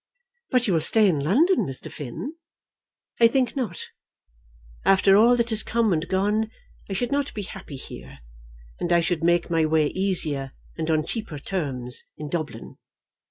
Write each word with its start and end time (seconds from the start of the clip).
"But 0.49 0.65
you 0.65 0.73
will 0.73 0.81
stay 0.81 1.07
in 1.07 1.19
London, 1.19 1.57
Mr. 1.57 1.91
Finn?" 1.91 2.33
"I 3.19 3.27
think 3.27 3.55
not. 3.55 3.85
After 4.83 5.15
all 5.15 5.35
that 5.35 5.51
has 5.51 5.61
come 5.61 5.93
and 5.93 6.07
gone 6.07 6.49
I 6.89 6.93
should 6.93 7.11
not 7.11 7.31
be 7.35 7.43
happy 7.43 7.75
here, 7.75 8.17
and 8.79 8.91
I 8.91 8.99
should 8.99 9.23
make 9.23 9.51
my 9.51 9.63
way 9.63 9.89
easier 9.89 10.53
and 10.75 10.89
on 10.89 11.05
cheaper 11.05 11.37
terms 11.37 12.05
in 12.17 12.29
Dublin. 12.29 12.79